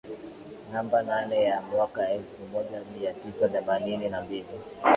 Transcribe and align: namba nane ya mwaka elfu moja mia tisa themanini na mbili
namba 0.71 0.97
nane 1.03 1.43
ya 1.43 1.61
mwaka 1.61 2.09
elfu 2.09 2.41
moja 2.53 2.81
mia 2.97 3.13
tisa 3.13 3.49
themanini 3.49 4.09
na 4.09 4.21
mbili 4.21 4.45